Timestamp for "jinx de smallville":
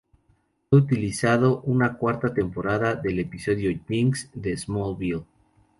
3.87-5.25